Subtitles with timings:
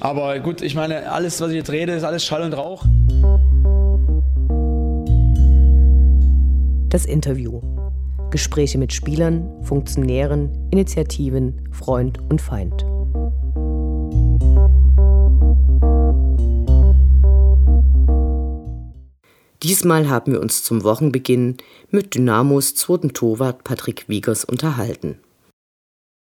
[0.00, 2.84] Aber gut, ich meine, alles, was ich jetzt rede, ist alles Schall und Rauch.
[6.90, 7.60] Das Interview.
[8.30, 12.84] Gespräche mit Spielern, Funktionären, Initiativen, Freund und Feind.
[19.62, 21.56] Diesmal haben wir uns zum Wochenbeginn
[21.90, 25.20] mit Dynamos zweiten Torwart Patrick Wiegers unterhalten.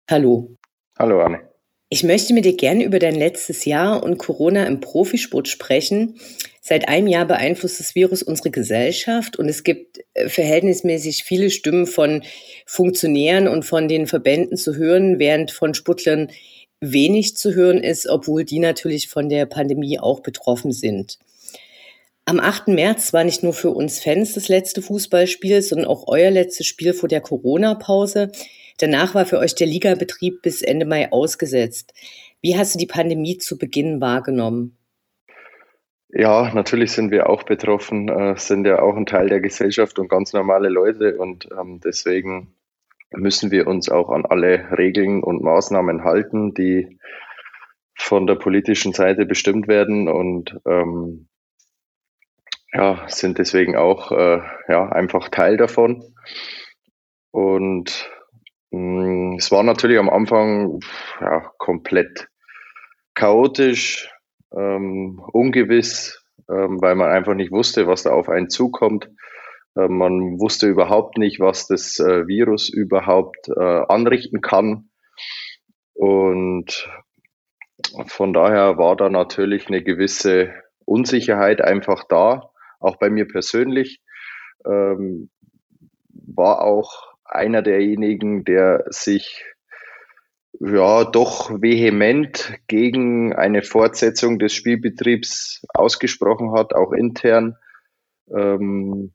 [0.09, 0.55] Hallo.
[0.97, 1.54] Hallo Anne.
[1.89, 6.19] Ich möchte mit dir gerne über dein letztes Jahr und Corona im Profisport sprechen.
[6.59, 11.85] Seit einem Jahr beeinflusst das Virus unsere Gesellschaft und es gibt äh, verhältnismäßig viele Stimmen
[11.85, 12.23] von
[12.65, 16.31] Funktionären und von den Verbänden zu hören, während von Sportlern
[16.81, 21.19] wenig zu hören ist, obwohl die natürlich von der Pandemie auch betroffen sind.
[22.25, 22.69] Am 8.
[22.69, 26.95] März war nicht nur für uns Fans das letzte Fußballspiel, sondern auch euer letztes Spiel
[26.95, 28.31] vor der Corona-Pause.
[28.77, 31.93] Danach war für euch der Ligabetrieb bis Ende Mai ausgesetzt.
[32.41, 34.77] Wie hast du die Pandemie zu Beginn wahrgenommen?
[36.09, 40.07] Ja, natürlich sind wir auch betroffen, äh, sind ja auch ein Teil der Gesellschaft und
[40.07, 42.55] ganz normale Leute und ähm, deswegen
[43.11, 46.99] müssen wir uns auch an alle Regeln und Maßnahmen halten, die
[47.97, 51.27] von der politischen Seite bestimmt werden und ähm,
[52.73, 56.03] ja, sind deswegen auch äh, ja, einfach Teil davon.
[57.31, 58.09] Und
[59.37, 60.79] es war natürlich am Anfang
[61.21, 62.27] ja, komplett
[63.13, 64.09] chaotisch,
[64.55, 69.09] ähm, ungewiss, ähm, weil man einfach nicht wusste, was da auf einen zukommt.
[69.75, 74.89] Äh, man wusste überhaupt nicht, was das äh, Virus überhaupt äh, anrichten kann.
[75.93, 76.89] Und
[78.07, 80.53] von daher war da natürlich eine gewisse
[80.85, 84.01] Unsicherheit einfach da auch bei mir persönlich,
[84.65, 85.29] ähm,
[86.09, 89.43] war auch einer derjenigen, der sich
[90.59, 97.57] ja doch vehement gegen eine Fortsetzung des Spielbetriebs ausgesprochen hat, auch intern.
[98.29, 99.13] Ähm,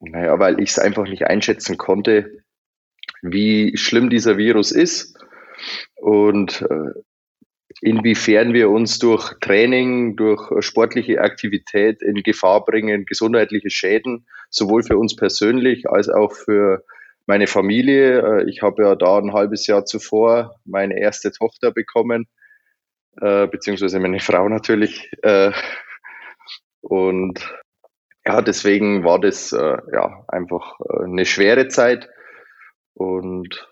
[0.00, 2.42] naja, weil ich es einfach nicht einschätzen konnte,
[3.22, 5.16] wie schlimm dieser Virus ist.
[5.96, 7.00] Und äh,
[7.80, 14.96] inwiefern wir uns durch Training, durch sportliche Aktivität in Gefahr bringen, gesundheitliche Schäden, sowohl für
[14.96, 16.84] uns persönlich als auch für
[17.26, 18.40] meine Familie.
[18.40, 22.26] Äh, ich habe ja da ein halbes Jahr zuvor meine erste Tochter bekommen,
[23.20, 25.10] äh, beziehungsweise meine Frau natürlich.
[25.22, 25.52] Äh,
[26.80, 27.54] und
[28.26, 32.08] ja, deswegen war das ja einfach eine schwere Zeit.
[32.94, 33.68] Und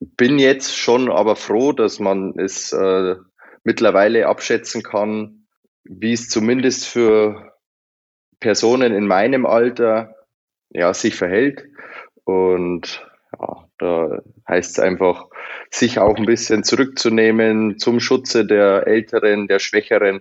[0.00, 3.16] bin jetzt schon aber froh, dass man es äh,
[3.64, 5.46] mittlerweile abschätzen kann,
[5.84, 7.52] wie es zumindest für
[8.40, 10.14] Personen in meinem Alter
[10.70, 11.64] ja, sich verhält.
[12.24, 13.06] Und
[13.38, 15.26] ja, da heißt es einfach,
[15.70, 20.20] sich auch ein bisschen zurückzunehmen zum Schutze der Älteren, der Schwächeren.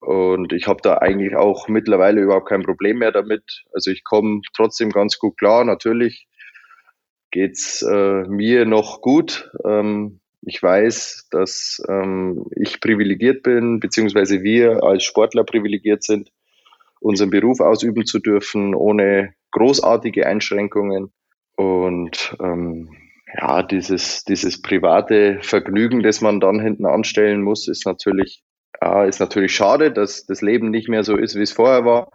[0.00, 3.64] Und ich habe da eigentlich auch mittlerweile überhaupt kein Problem mehr damit.
[3.72, 5.64] Also ich komme trotzdem ganz gut klar.
[5.64, 6.26] Natürlich
[7.30, 9.50] geht's äh, mir noch gut.
[9.64, 16.30] Ähm, ich weiß, dass ähm, ich privilegiert bin, beziehungsweise wir als Sportler privilegiert sind,
[17.00, 21.12] unseren Beruf ausüben zu dürfen, ohne großartige Einschränkungen.
[21.56, 22.96] Und ähm,
[23.34, 28.42] ja, dieses, dieses private Vergnügen, das man dann hinten anstellen muss, ist natürlich,
[28.80, 32.10] ja, ist natürlich schade, dass das Leben nicht mehr so ist, wie es vorher war.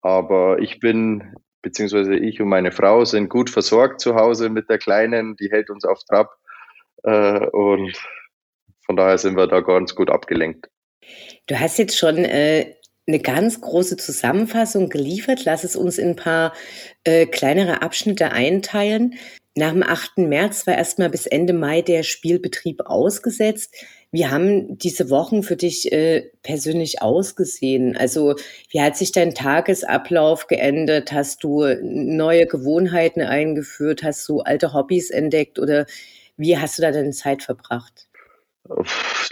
[0.00, 4.78] Aber ich bin beziehungsweise ich und meine Frau sind gut versorgt zu Hause mit der
[4.78, 6.36] Kleinen, die hält uns auf Trab
[7.02, 7.96] äh, und
[8.86, 10.68] von daher sind wir da ganz gut abgelenkt.
[11.46, 12.74] Du hast jetzt schon äh,
[13.06, 15.44] eine ganz große Zusammenfassung geliefert.
[15.44, 16.52] Lass es uns in ein paar
[17.04, 19.14] äh, kleinere Abschnitte einteilen.
[19.56, 20.18] Nach dem 8.
[20.18, 23.74] März war erstmal bis Ende Mai der Spielbetrieb ausgesetzt.
[24.14, 27.96] Wie haben diese Wochen für dich äh, persönlich ausgesehen?
[27.96, 28.36] Also
[28.70, 31.10] wie hat sich dein Tagesablauf geändert?
[31.10, 34.04] Hast du neue Gewohnheiten eingeführt?
[34.04, 35.86] Hast du alte Hobbys entdeckt oder
[36.36, 38.06] wie hast du da deine Zeit verbracht?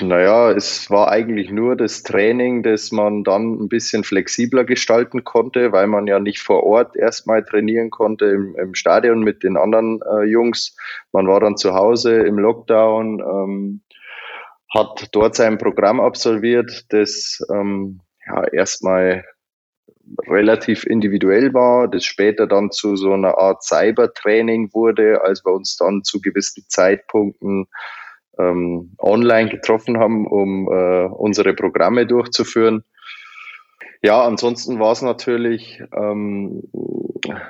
[0.00, 5.70] Naja, es war eigentlich nur das Training, das man dann ein bisschen flexibler gestalten konnte,
[5.70, 10.00] weil man ja nicht vor Ort erstmal trainieren konnte im, im Stadion mit den anderen
[10.02, 10.76] äh, Jungs.
[11.12, 13.20] Man war dann zu Hause im Lockdown.
[13.20, 13.82] Ähm,
[14.74, 19.24] hat dort sein Programm absolviert, das ähm, ja, erstmal
[20.26, 25.76] relativ individuell war, das später dann zu so einer Art Cybertraining wurde, als wir uns
[25.76, 27.66] dann zu gewissen Zeitpunkten
[28.38, 32.84] ähm, online getroffen haben, um äh, unsere Programme durchzuführen.
[34.02, 36.62] Ja, ansonsten war es natürlich ähm,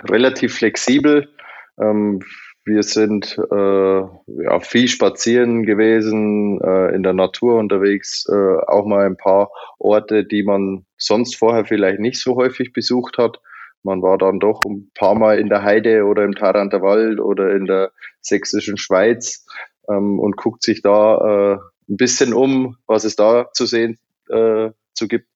[0.08, 1.32] relativ flexibel.
[1.80, 2.20] Ähm,
[2.64, 9.04] wir sind äh, ja, viel spazieren gewesen, äh, in der Natur unterwegs, äh, auch mal
[9.04, 13.40] ein paar Orte, die man sonst vorher vielleicht nicht so häufig besucht hat.
[13.82, 17.52] Man war dann doch ein paar Mal in der Heide oder im Taranter Wald oder
[17.52, 19.44] in der sächsischen Schweiz
[19.88, 23.98] ähm, und guckt sich da äh, ein bisschen um, was es da zu sehen
[24.28, 25.26] äh, zu gibt.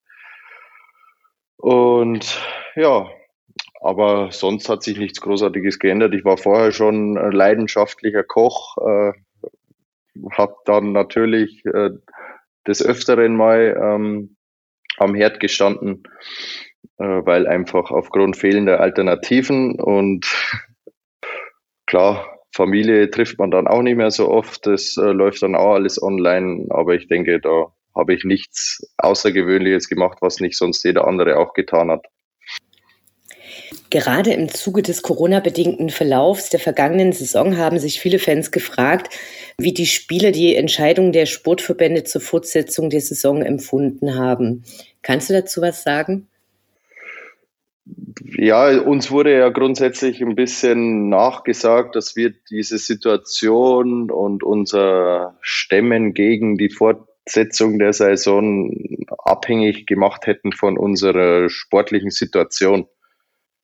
[1.56, 2.40] Und
[2.76, 3.08] ja,
[3.86, 6.12] aber sonst hat sich nichts Großartiges geändert.
[6.12, 9.12] Ich war vorher schon leidenschaftlicher Koch, äh,
[10.32, 11.90] habe dann natürlich äh,
[12.66, 14.36] des Öfteren mal ähm,
[14.98, 16.02] am Herd gestanden,
[16.98, 20.26] äh, weil einfach aufgrund fehlender Alternativen und
[21.86, 24.66] klar, Familie trifft man dann auch nicht mehr so oft.
[24.66, 29.88] Das äh, läuft dann auch alles online, aber ich denke, da habe ich nichts Außergewöhnliches
[29.88, 32.06] gemacht, was nicht sonst jeder andere auch getan hat.
[33.90, 39.14] Gerade im Zuge des Corona-bedingten Verlaufs der vergangenen Saison haben sich viele Fans gefragt,
[39.58, 44.64] wie die Spieler die Entscheidung der Sportverbände zur Fortsetzung der Saison empfunden haben.
[45.02, 46.26] Kannst du dazu was sagen?
[48.36, 56.12] Ja, uns wurde ja grundsätzlich ein bisschen nachgesagt, dass wir diese Situation und unser Stemmen
[56.12, 58.72] gegen die Fortsetzung der Saison
[59.18, 62.88] abhängig gemacht hätten von unserer sportlichen Situation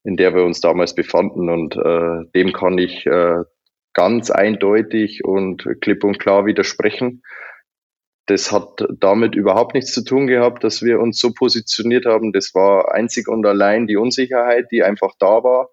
[0.05, 1.49] in der wir uns damals befanden.
[1.49, 3.43] Und äh, dem kann ich äh,
[3.95, 7.23] ganz eindeutig und klipp und klar widersprechen.
[8.27, 12.33] Das hat damit überhaupt nichts zu tun gehabt, dass wir uns so positioniert haben.
[12.33, 15.71] Das war einzig und allein die Unsicherheit, die einfach da war,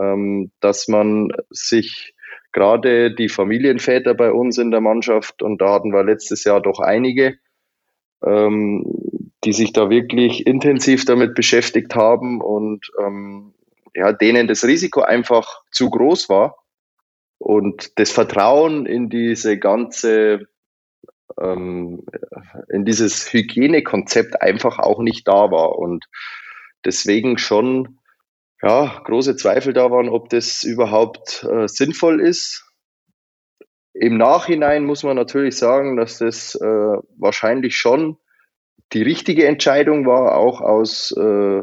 [0.00, 2.14] ähm, dass man sich
[2.52, 6.80] gerade die Familienväter bei uns in der Mannschaft, und da hatten wir letztes Jahr doch
[6.80, 7.36] einige,
[8.24, 8.84] ähm,
[9.44, 13.54] die sich da wirklich intensiv damit beschäftigt haben und ähm,
[13.94, 16.56] ja, denen das Risiko einfach zu groß war
[17.38, 20.46] und das Vertrauen in diese ganze,
[21.40, 22.04] ähm,
[22.68, 26.06] in dieses Hygienekonzept einfach auch nicht da war und
[26.84, 27.98] deswegen schon
[28.62, 32.66] ja, große Zweifel da waren, ob das überhaupt äh, sinnvoll ist.
[33.94, 36.64] Im Nachhinein muss man natürlich sagen, dass das äh,
[37.16, 38.18] wahrscheinlich schon
[38.92, 41.62] die richtige Entscheidung war, auch aus äh,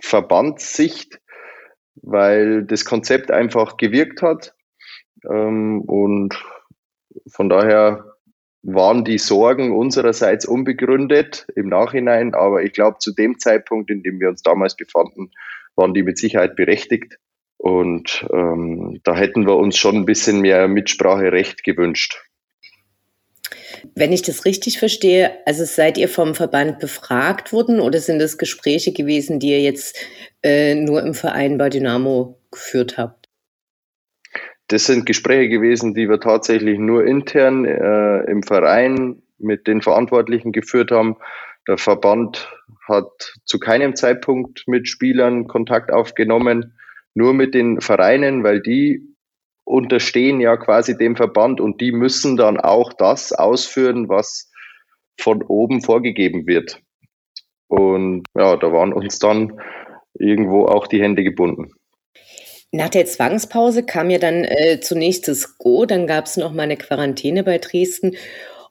[0.00, 1.20] Verbandssicht,
[2.02, 4.54] weil das Konzept einfach gewirkt hat.
[5.28, 6.34] Ähm, und
[7.28, 8.16] von daher
[8.62, 14.20] waren die Sorgen unsererseits unbegründet im Nachhinein, aber ich glaube, zu dem Zeitpunkt, in dem
[14.20, 15.30] wir uns damals befanden,
[15.76, 17.18] waren die mit Sicherheit berechtigt.
[17.58, 22.25] Und ähm, da hätten wir uns schon ein bisschen mehr Mitspracherecht gewünscht.
[23.94, 28.38] Wenn ich das richtig verstehe, also seid ihr vom Verband befragt worden oder sind das
[28.38, 29.96] Gespräche gewesen, die ihr jetzt
[30.42, 33.28] äh, nur im Verein bei Dynamo geführt habt?
[34.68, 40.52] Das sind Gespräche gewesen, die wir tatsächlich nur intern äh, im Verein mit den Verantwortlichen
[40.52, 41.16] geführt haben.
[41.68, 42.48] Der Verband
[42.88, 46.76] hat zu keinem Zeitpunkt mit Spielern Kontakt aufgenommen,
[47.14, 49.15] nur mit den Vereinen, weil die
[49.66, 54.50] unterstehen ja quasi dem Verband und die müssen dann auch das ausführen, was
[55.20, 56.80] von oben vorgegeben wird.
[57.66, 59.60] Und ja, da waren uns dann
[60.14, 61.72] irgendwo auch die Hände gebunden.
[62.70, 66.62] Nach der Zwangspause kam ja dann äh, zunächst das Go, dann gab es noch mal
[66.62, 68.16] eine Quarantäne bei Dresden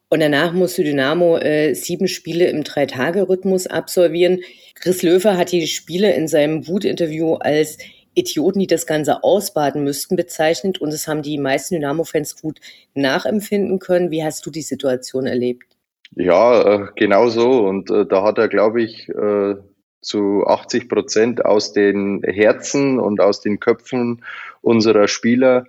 [0.10, 4.42] und danach musste Dynamo äh, sieben Spiele im Drei-Tage-Rhythmus absolvieren.
[4.76, 7.80] Chris Löwer hat die Spiele in seinem Wut-Interview als
[8.16, 10.80] Idioten, die das Ganze ausbaden müssten, bezeichnet.
[10.80, 12.60] Und es haben die meisten Dynamo-Fans gut
[12.94, 14.12] nachempfinden können.
[14.12, 15.76] Wie hast du die Situation erlebt?
[16.16, 17.68] Ja, äh, genau so.
[17.68, 19.56] Und äh, da hat er, glaube ich, äh,
[20.02, 24.24] zu 80 Prozent aus den Herzen und aus den Köpfen
[24.62, 25.66] unserer Spieler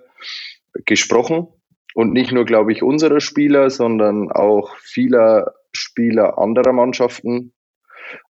[0.85, 1.47] gesprochen.
[1.93, 7.53] Und nicht nur, glaube ich, unserer Spieler, sondern auch vieler Spieler anderer Mannschaften,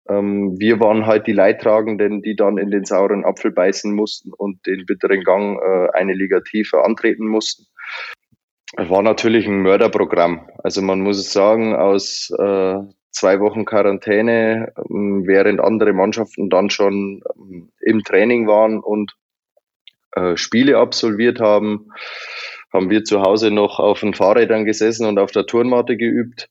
[0.07, 4.65] ähm, wir waren halt die Leidtragenden, die dann in den sauren Apfel beißen mussten und
[4.65, 7.65] den bitteren Gang äh, eine Liga tiefer antreten mussten.
[8.77, 10.49] Es war natürlich ein Mörderprogramm.
[10.63, 12.75] Also man muss sagen, aus äh,
[13.11, 19.13] zwei Wochen Quarantäne, ähm, während andere Mannschaften dann schon ähm, im Training waren und
[20.11, 21.89] äh, Spiele absolviert haben,
[22.71, 26.49] haben wir zu Hause noch auf den Fahrrädern gesessen und auf der Turnmatte geübt.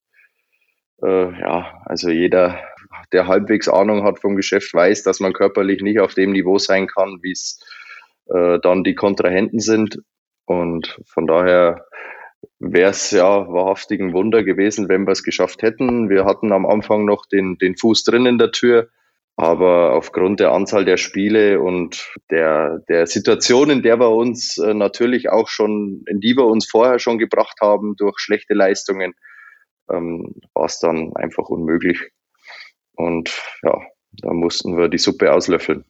[1.02, 2.58] Äh, ja, also jeder
[3.12, 6.86] der halbwegs Ahnung hat vom Geschäft, weiß, dass man körperlich nicht auf dem Niveau sein
[6.86, 7.60] kann, wie es
[8.26, 9.98] äh, dann die Kontrahenten sind.
[10.46, 11.86] Und von daher
[12.58, 16.08] wäre es ja wahrhaftig ein Wunder gewesen, wenn wir es geschafft hätten.
[16.08, 18.88] Wir hatten am Anfang noch den, den Fuß drin in der Tür.
[19.36, 24.74] Aber aufgrund der Anzahl der Spiele und der, der Situation, in der wir uns äh,
[24.74, 29.14] natürlich auch schon, in die wir uns vorher schon gebracht haben durch schlechte Leistungen,
[29.90, 32.12] ähm, war es dann einfach unmöglich.
[32.96, 33.32] Und
[33.62, 33.80] ja,
[34.22, 35.84] da mussten wir die Suppe auslöffeln.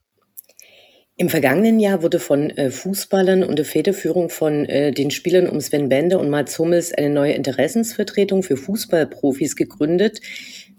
[1.17, 5.89] Im vergangenen Jahr wurde von äh, Fußballern unter Federführung von äh, den Spielern um Sven
[5.89, 10.21] Bender und Mats Hummels eine neue Interessensvertretung für Fußballprofis gegründet,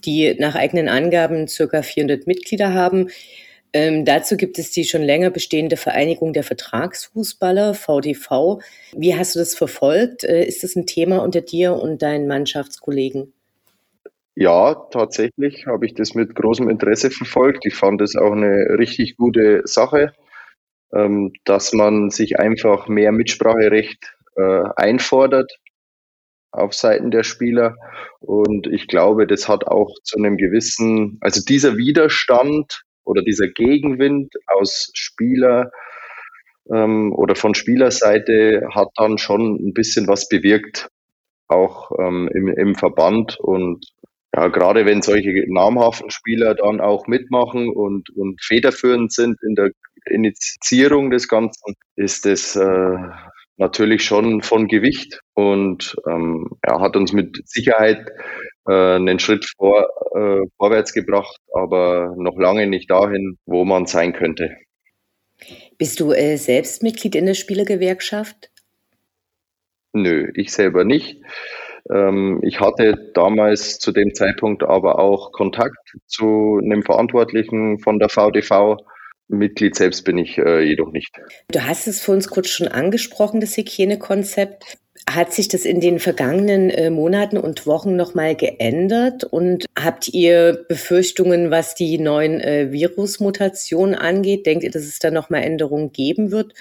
[0.03, 3.11] die nach eigenen Angaben circa 400 Mitglieder haben.
[3.71, 8.59] Ähm, dazu gibt es die schon länger bestehende Vereinigung der Vertragsfußballer, VDV.
[8.93, 10.25] Wie hast du das verfolgt?
[10.25, 13.31] Äh, ist das ein Thema unter dir und deinen Mannschaftskollegen?
[14.35, 17.65] Ja, tatsächlich habe ich das mit großem Interesse verfolgt.
[17.65, 20.13] Ich fand es auch eine richtig gute Sache
[20.93, 25.51] ähm, dass man sich einfach mehr Mitspracherecht äh, einfordert
[26.51, 27.75] auf Seiten der Spieler.
[28.21, 34.33] Und ich glaube, das hat auch zu einem gewissen, also dieser Widerstand oder dieser Gegenwind
[34.47, 35.71] aus Spieler
[36.71, 40.89] ähm, oder von Spielerseite hat dann schon ein bisschen was bewirkt,
[41.47, 43.37] auch ähm, im, im Verband.
[43.39, 43.85] Und
[44.35, 49.71] ja, gerade wenn solche namhaften Spieler dann auch mitmachen und, und federführend sind in der
[50.07, 52.97] Initiierung des Ganzen, ist es äh,
[53.57, 58.05] natürlich schon von Gewicht und ähm, er hat uns mit Sicherheit
[58.67, 64.11] äh, einen Schritt vor, äh, vorwärts gebracht, aber noch lange nicht dahin, wo man sein
[64.11, 64.57] könnte.
[65.77, 68.51] Bist du äh, selbst Mitglied in der Spielergewerkschaft?
[69.93, 71.21] Nö, ich selber nicht.
[71.91, 78.09] Ähm, ich hatte damals zu dem Zeitpunkt aber auch Kontakt zu einem Verantwortlichen von der
[78.09, 78.77] VDV.
[79.27, 81.15] Mitglied selbst bin ich äh, jedoch nicht.
[81.51, 84.77] Du hast es für uns kurz schon angesprochen, das Hygienekonzept.
[85.09, 89.23] Hat sich das in den vergangenen äh, Monaten und Wochen nochmal geändert?
[89.23, 94.45] Und habt ihr Befürchtungen, was die neuen äh, Virusmutationen angeht?
[94.45, 96.53] Denkt ihr, dass es da nochmal Änderungen geben wird?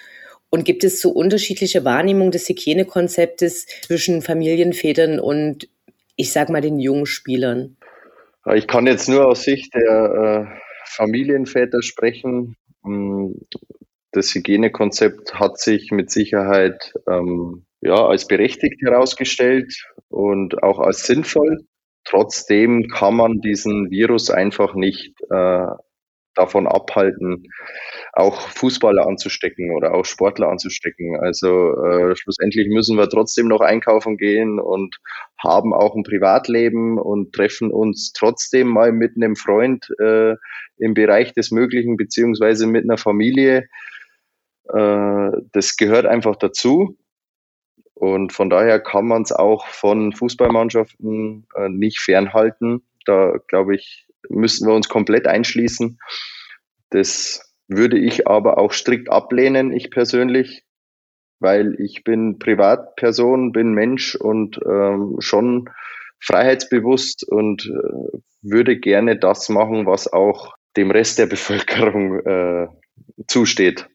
[0.55, 5.69] Und gibt es so unterschiedliche Wahrnehmungen des Hygienekonzeptes zwischen Familienvätern und,
[6.15, 7.77] ich sag mal, den jungen Spielern?
[8.55, 12.55] Ich kann jetzt nur aus Sicht der äh, Familienväter sprechen.
[12.85, 13.33] Mm,
[14.13, 19.75] das Hygienekonzept hat sich mit Sicherheit ähm, ja, als berechtigt herausgestellt
[20.09, 21.67] und auch als sinnvoll.
[22.05, 25.67] Trotzdem kann man diesen Virus einfach nicht äh,
[26.35, 27.49] davon abhalten,
[28.13, 31.17] auch Fußballer anzustecken oder auch Sportler anzustecken.
[31.21, 35.01] Also äh, schlussendlich müssen wir trotzdem noch einkaufen gehen und
[35.39, 40.35] haben auch ein Privatleben und treffen uns trotzdem mal mit einem Freund äh,
[40.79, 43.69] im Bereich des Möglichen beziehungsweise mit einer Familie.
[44.73, 46.97] Äh, das gehört einfach dazu.
[47.95, 52.83] Und von daher kann man es auch von Fußballmannschaften äh, nicht fernhalten.
[53.07, 55.99] Da glaube ich, müssten wir uns komplett einschließen.
[56.91, 60.65] Das würde ich aber auch strikt ablehnen, ich persönlich,
[61.41, 65.71] weil ich bin Privatperson, bin Mensch und ähm, schon
[66.21, 72.69] freiheitsbewusst und äh, würde gerne das machen, was auch dem Rest der Bevölkerung äh,
[73.27, 73.89] zusteht.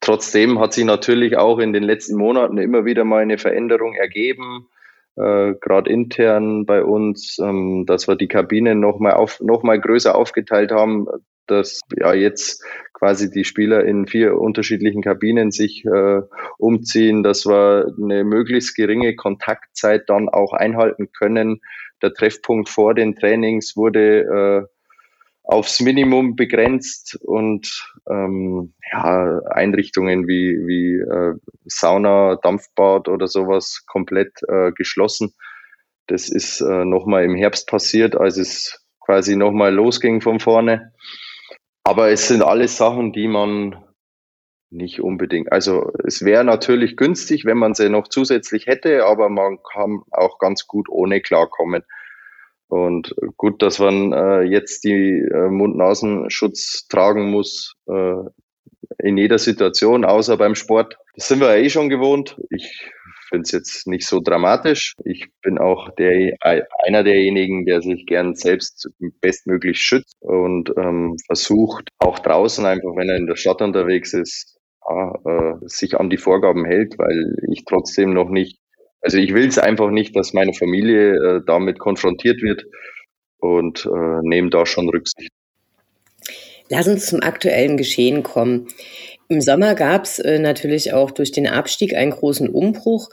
[0.00, 4.68] Trotzdem hat sich natürlich auch in den letzten Monaten immer wieder mal eine Veränderung ergeben
[5.16, 10.14] äh, gerade intern bei uns, ähm, dass wir die Kabinen nochmal auf, noch mal größer
[10.14, 11.06] aufgeteilt haben,
[11.46, 16.22] dass ja jetzt quasi die Spieler in vier unterschiedlichen Kabinen sich äh,
[16.58, 21.60] umziehen, dass wir eine möglichst geringe Kontaktzeit dann auch einhalten können.
[22.02, 24.75] Der Treffpunkt vor den Trainings wurde äh,
[25.46, 31.34] aufs Minimum begrenzt und ähm, ja, Einrichtungen wie, wie äh,
[31.66, 35.34] Sauna, Dampfbad oder sowas komplett äh, geschlossen.
[36.08, 40.92] Das ist äh, nochmal im Herbst passiert, als es quasi nochmal losging von vorne.
[41.84, 43.76] Aber es sind alles Sachen, die man
[44.70, 45.52] nicht unbedingt.
[45.52, 50.40] Also es wäre natürlich günstig, wenn man sie noch zusätzlich hätte, aber man kann auch
[50.40, 51.84] ganz gut ohne klarkommen.
[52.68, 58.22] Und gut, dass man äh, jetzt die äh, Mund-Nasenschutz tragen muss äh,
[58.98, 60.96] in jeder Situation, außer beim Sport.
[61.14, 62.36] Das sind wir eh schon gewohnt.
[62.50, 62.90] Ich
[63.28, 64.94] finde es jetzt nicht so dramatisch.
[65.04, 68.88] Ich bin auch der, einer derjenigen, der sich gern selbst
[69.20, 74.58] bestmöglich schützt und ähm, versucht, auch draußen einfach, wenn er in der Stadt unterwegs ist,
[74.88, 78.58] ja, äh, sich an die Vorgaben hält, weil ich trotzdem noch nicht
[79.00, 82.64] also ich will es einfach nicht, dass meine Familie äh, damit konfrontiert wird
[83.38, 85.30] und äh, nehme da schon Rücksicht.
[86.68, 88.68] Lass uns zum aktuellen Geschehen kommen.
[89.28, 93.10] Im Sommer gab es äh, natürlich auch durch den Abstieg einen großen Umbruch.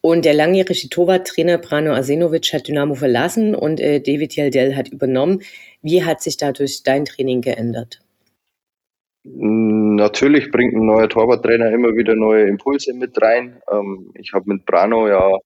[0.00, 5.42] Und der langjährige Torwarttrainer Brano Asenovic hat Dynamo verlassen und äh, David Yeldel hat übernommen.
[5.82, 8.00] Wie hat sich dadurch dein Training geändert?
[9.34, 13.60] Natürlich bringt ein neuer Torwarttrainer immer wieder neue Impulse mit rein.
[13.70, 15.38] Ähm, ich habe mit Brano ja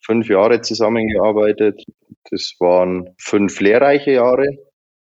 [0.00, 1.84] fünf Jahre zusammengearbeitet.
[2.30, 4.46] Das waren fünf lehrreiche Jahre.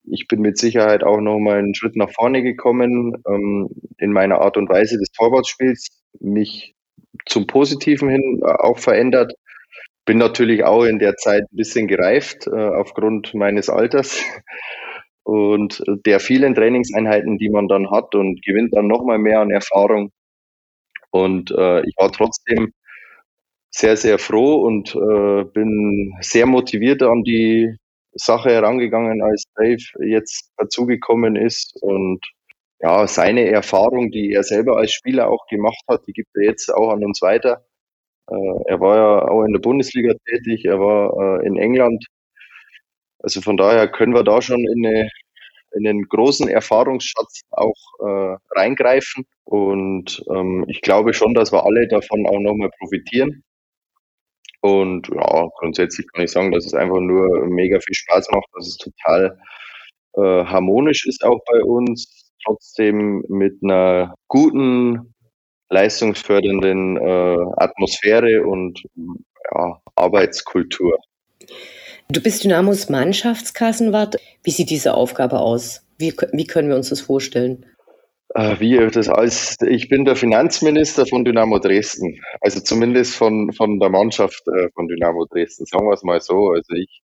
[0.06, 4.39] Ich bin mit Sicherheit auch noch mal einen Schritt nach vorne gekommen ähm, in meiner
[4.39, 6.75] Art und Weise des Torwartspiels, mich
[7.25, 9.34] zum Positiven hin äh, auch verändert.
[10.06, 14.24] Bin natürlich auch in der Zeit ein bisschen gereift äh, aufgrund meines Alters
[15.24, 19.51] und der vielen Trainingseinheiten, die man dann hat und gewinnt dann noch mal mehr an
[19.51, 20.12] Erfahrung.
[21.12, 22.74] Und äh, ich war trotzdem
[23.72, 27.75] sehr, sehr froh und äh, bin sehr motiviert an die
[28.13, 32.20] Sache herangegangen, als Dave jetzt dazugekommen ist und
[32.80, 36.70] ja, seine Erfahrung, die er selber als Spieler auch gemacht hat, die gibt er jetzt
[36.74, 37.65] auch an uns weiter.
[38.30, 38.36] Äh,
[38.68, 42.06] er war ja auch in der Bundesliga tätig, er war äh, in England.
[43.24, 45.10] Also von daher können wir da schon in, eine,
[45.72, 49.25] in einen großen Erfahrungsschatz auch äh, reingreifen.
[49.46, 53.44] Und ähm, ich glaube schon, dass wir alle davon auch nochmal profitieren.
[54.62, 58.68] Und ja, grundsätzlich kann ich sagen, dass es einfach nur mega viel Spaß macht, dass
[58.68, 59.38] es total
[60.15, 65.13] äh, harmonisch ist auch bei uns, trotzdem mit einer guten,
[65.70, 68.84] leistungsfördernden äh, Atmosphäre und
[69.53, 70.98] ja, Arbeitskultur.
[72.10, 74.17] Du bist Dynamos Mannschaftskassenwart.
[74.43, 75.86] Wie sieht diese Aufgabe aus?
[75.98, 77.65] Wie, wie können wir uns das vorstellen?
[78.36, 83.79] Äh, wie das als ich bin der Finanzminister von Dynamo Dresden, also zumindest von, von
[83.79, 86.50] der Mannschaft äh, von Dynamo Dresden, sagen wir es mal so.
[86.50, 87.03] Also ich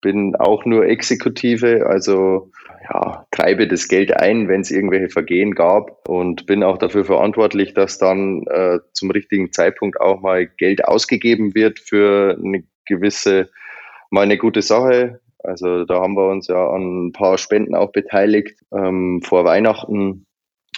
[0.00, 2.50] bin auch nur Exekutive, also
[2.90, 7.74] ja, treibe das Geld ein, wenn es irgendwelche Vergehen gab und bin auch dafür verantwortlich,
[7.74, 13.50] dass dann äh, zum richtigen Zeitpunkt auch mal Geld ausgegeben wird für eine gewisse,
[14.10, 15.20] mal eine gute Sache.
[15.38, 18.60] Also da haben wir uns ja an ein paar Spenden auch beteiligt.
[18.72, 20.26] Ähm, vor Weihnachten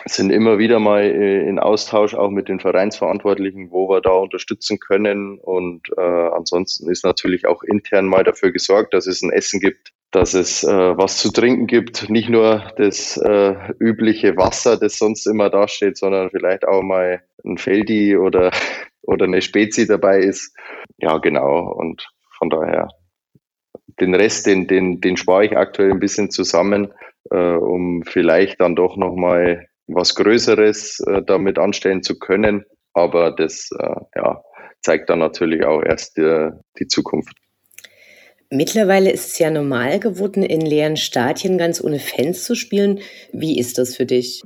[0.07, 4.79] sind immer wieder mal äh, in Austausch auch mit den Vereinsverantwortlichen, wo wir da unterstützen
[4.79, 5.39] können.
[5.39, 9.93] Und äh, ansonsten ist natürlich auch intern mal dafür gesorgt, dass es ein Essen gibt,
[10.11, 12.09] dass es äh, was zu trinken gibt.
[12.09, 17.59] Nicht nur das äh, übliche Wasser, das sonst immer dasteht, sondern vielleicht auch mal ein
[17.59, 18.51] Feldi oder,
[19.03, 20.55] oder eine Spezi dabei ist.
[20.99, 21.73] Ja, genau.
[21.73, 22.89] Und von daher
[24.01, 26.93] den Rest, den, den, den spare ich aktuell ein bisschen zusammen,
[27.31, 32.65] äh, um vielleicht dann doch nochmal was Größeres äh, damit anstellen zu können.
[32.93, 34.43] Aber das äh, ja,
[34.81, 37.37] zeigt dann natürlich auch erst die, die Zukunft.
[38.53, 42.99] Mittlerweile ist es ja normal geworden, in leeren Stadien ganz ohne Fans zu spielen.
[43.33, 44.43] Wie ist das für dich?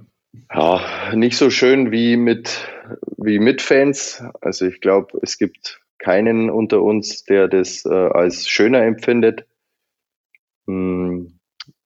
[0.53, 0.83] Ja,
[1.15, 2.69] nicht so schön wie mit,
[3.17, 4.23] wie mit Fans.
[4.43, 9.47] Also ich glaube, es gibt keinen unter uns, der das äh, als schöner empfindet.
[10.67, 11.39] Hm,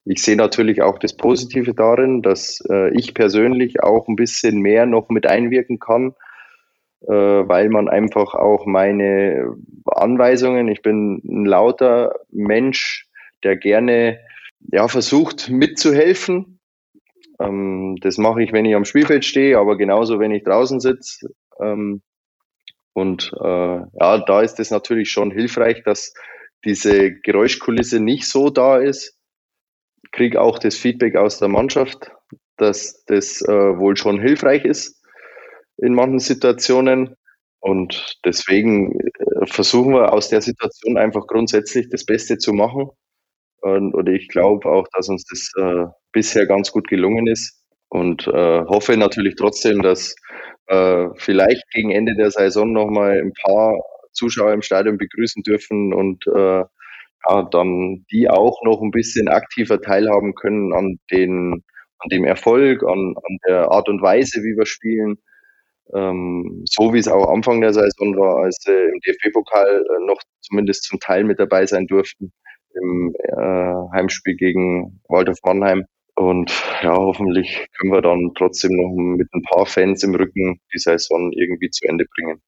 [0.04, 4.86] ich sehe natürlich auch das Positive darin, dass äh, ich persönlich auch ein bisschen mehr
[4.86, 6.14] noch mit einwirken kann,
[7.02, 13.06] äh, weil man einfach auch meine Anweisungen, ich bin ein lauter Mensch,
[13.44, 14.18] der gerne
[14.72, 16.58] ja, versucht mitzuhelfen.
[17.38, 21.34] Ähm, das mache ich, wenn ich am Spielfeld stehe, aber genauso, wenn ich draußen sitze.
[21.60, 22.02] Ähm,
[22.92, 26.12] und äh, ja, da ist es natürlich schon hilfreich, dass
[26.64, 29.16] diese Geräuschkulisse nicht so da ist.
[30.12, 32.10] Kriege auch das Feedback aus der Mannschaft,
[32.56, 34.98] dass das äh, wohl schon hilfreich ist
[35.78, 37.14] in manchen Situationen.
[37.60, 42.90] Und deswegen äh, versuchen wir aus der Situation einfach grundsätzlich das Beste zu machen.
[43.60, 47.62] Und, und ich glaube auch, dass uns das äh, bisher ganz gut gelungen ist.
[47.88, 50.14] Und äh, hoffe natürlich trotzdem, dass
[50.68, 53.78] äh, vielleicht gegen Ende der Saison nochmal ein paar
[54.12, 56.64] Zuschauer im Stadion begrüßen dürfen und äh,
[57.28, 61.64] ja, dann die auch noch ein bisschen aktiver teilhaben können an, den,
[61.98, 65.18] an dem Erfolg, an, an der Art und Weise, wie wir spielen.
[65.94, 70.20] Ähm, so wie es auch Anfang der Saison war, als sie im DFB-Pokal äh, noch
[70.42, 72.32] zumindest zum Teil mit dabei sein durften
[72.74, 75.86] im äh, Heimspiel gegen Waldorf Mannheim.
[76.18, 76.50] Und
[76.82, 81.30] ja, hoffentlich können wir dann trotzdem noch mit ein paar Fans im Rücken die Saison
[81.30, 82.42] irgendwie zu Ende bringen.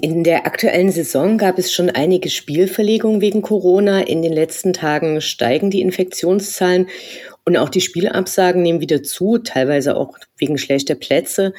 [0.00, 4.00] In der aktuellen Saison gab es schon einige Spielverlegungen wegen Corona.
[4.00, 6.88] In den letzten Tagen steigen die Infektionszahlen
[7.44, 11.52] und auch die Spielabsagen nehmen wieder zu, teilweise auch wegen schlechter Plätze.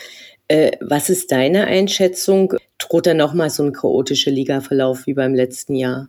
[0.48, 2.56] Äh, was ist deine Einschätzung?
[2.80, 6.08] Droht da nochmal so ein chaotischer Ligaverlauf wie beim letzten Jahr?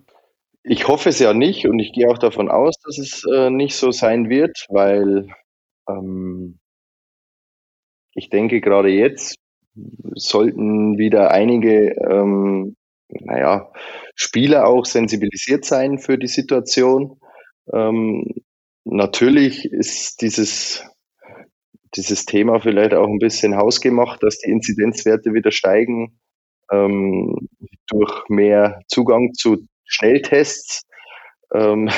[0.63, 3.77] Ich hoffe es ja nicht und ich gehe auch davon aus, dass es äh, nicht
[3.77, 5.29] so sein wird, weil
[5.89, 6.59] ähm,
[8.15, 9.37] ich denke gerade jetzt
[10.15, 12.77] sollten wieder einige, ähm,
[13.09, 13.73] naja,
[14.15, 17.19] Spieler auch sensibilisiert sein für die Situation.
[17.73, 18.27] Ähm,
[18.85, 20.85] natürlich ist dieses,
[21.97, 26.21] dieses Thema vielleicht auch ein bisschen hausgemacht, dass die Inzidenzwerte wieder steigen
[26.71, 27.49] ähm,
[27.89, 30.87] durch mehr Zugang zu Schnelltests.
[31.53, 31.91] Ähm,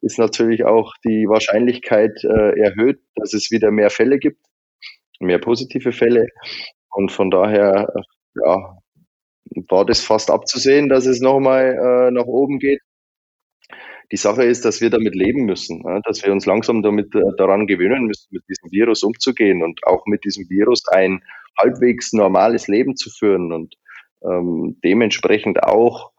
[0.00, 4.40] ist natürlich auch die Wahrscheinlichkeit äh, erhöht, dass es wieder mehr Fälle gibt,
[5.20, 6.28] mehr positive Fälle.
[6.90, 7.92] Und von daher,
[8.34, 8.78] ja,
[9.68, 12.80] war das fast abzusehen, dass es nochmal äh, nach oben geht.
[14.10, 17.20] Die Sache ist, dass wir damit leben müssen, ja, dass wir uns langsam damit äh,
[17.36, 21.22] daran gewöhnen müssen, mit diesem Virus umzugehen und auch mit diesem Virus ein
[21.58, 23.74] halbwegs normales Leben zu führen und
[24.22, 26.12] ähm, dementsprechend auch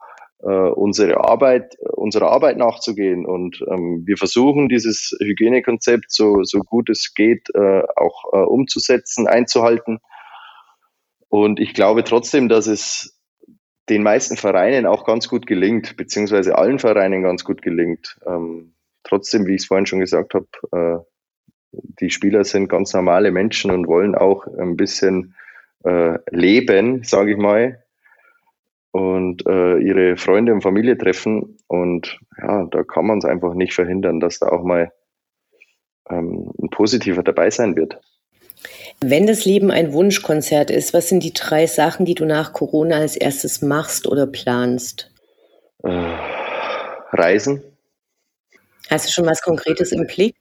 [0.46, 3.26] unsere Arbeit, unserer Arbeit nachzugehen.
[3.26, 9.26] Und ähm, wir versuchen dieses Hygienekonzept so, so gut es geht äh, auch äh, umzusetzen,
[9.26, 9.98] einzuhalten.
[11.28, 13.20] Und ich glaube trotzdem, dass es
[13.88, 18.18] den meisten Vereinen auch ganz gut gelingt, beziehungsweise allen Vereinen ganz gut gelingt.
[18.26, 18.74] Ähm,
[19.04, 21.04] trotzdem, wie ich es vorhin schon gesagt habe, äh,
[22.00, 25.34] die Spieler sind ganz normale Menschen und wollen auch ein bisschen
[25.84, 27.82] äh, leben, sage ich mal
[28.92, 31.58] und äh, ihre Freunde und Familie treffen.
[31.68, 34.92] Und ja, da kann man es einfach nicht verhindern, dass da auch mal
[36.08, 38.00] ähm, ein positiver dabei sein wird.
[39.00, 42.96] Wenn das Leben ein Wunschkonzert ist, was sind die drei Sachen, die du nach Corona
[42.96, 45.10] als erstes machst oder planst?
[45.82, 46.16] Äh,
[47.12, 47.62] Reisen.
[48.90, 50.34] Hast du schon was Konkretes im Blick?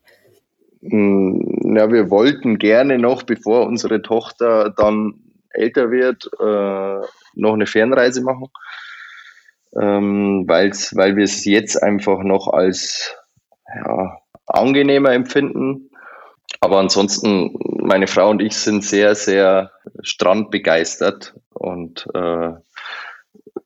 [0.82, 5.29] Hm, ja, wir wollten gerne noch, bevor unsere Tochter dann
[5.60, 8.48] älter wird, äh, noch eine Fernreise machen,
[9.80, 10.72] ähm, weil
[11.16, 13.16] wir es jetzt einfach noch als
[13.74, 14.18] ja,
[14.48, 15.92] angenehmer empfinden.
[16.62, 22.52] Aber ansonsten, meine Frau und ich sind sehr, sehr strandbegeistert und äh,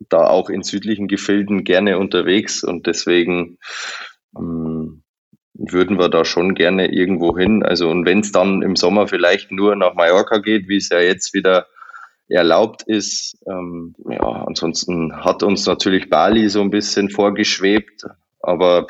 [0.10, 3.58] da auch in südlichen Gefilden gerne unterwegs und deswegen
[4.38, 5.04] ähm,
[5.54, 7.64] würden wir da schon gerne irgendwo hin.
[7.64, 11.00] Also und wenn es dann im Sommer vielleicht nur nach Mallorca geht, wie es ja
[11.00, 11.68] jetzt wieder
[12.28, 13.38] erlaubt ist.
[13.48, 18.06] Ähm, ja, ansonsten hat uns natürlich Bali so ein bisschen vorgeschwebt,
[18.40, 18.88] aber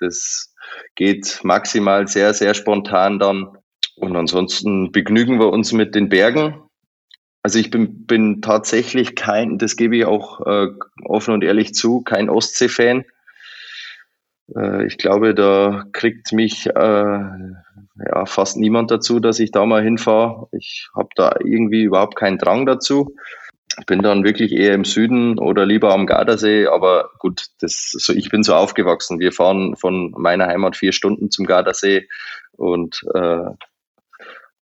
[0.00, 0.54] das
[0.94, 3.56] geht maximal sehr, sehr spontan dann.
[3.96, 6.62] Und ansonsten begnügen wir uns mit den Bergen.
[7.42, 10.68] Also ich bin, bin tatsächlich kein, das gebe ich auch äh,
[11.04, 13.04] offen und ehrlich zu, kein Ostsee-Fan.
[14.56, 19.82] Äh, ich glaube, da kriegt mich äh, ja, fast niemand dazu, dass ich da mal
[19.82, 20.48] hinfahre.
[20.52, 23.14] Ich habe da irgendwie überhaupt keinen Drang dazu.
[23.78, 28.12] Ich bin dann wirklich eher im Süden oder lieber am Gardasee, aber gut, das, so,
[28.12, 29.20] ich bin so aufgewachsen.
[29.20, 32.08] Wir fahren von meiner Heimat vier Stunden zum Gardasee
[32.52, 33.44] und äh,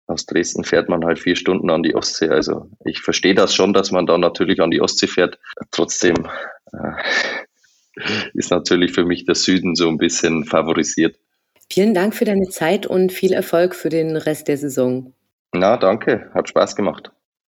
[0.08, 2.28] aus Dresden fährt man halt vier Stunden an die Ostsee.
[2.28, 5.38] Also ich verstehe das schon, dass man da natürlich an die Ostsee fährt.
[5.70, 6.28] Trotzdem
[6.72, 6.92] äh,
[8.34, 11.16] ist natürlich für mich der Süden so ein bisschen favorisiert.
[11.70, 15.12] Vielen Dank für deine Zeit und viel Erfolg für den Rest der Saison.
[15.52, 16.30] Na, danke.
[16.32, 17.10] Hat Spaß gemacht.